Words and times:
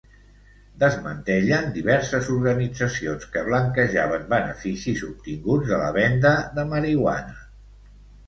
Desmantellen 0.83 1.67
diverses 1.73 2.29
organitzacions 2.35 3.27
que 3.35 3.43
blanquejaven 3.49 4.25
beneficis 4.33 5.03
obtinguts 5.11 5.69
de 5.73 5.79
la 5.83 5.91
venda 5.99 6.33
de 6.59 6.65
marihuana. 6.73 7.37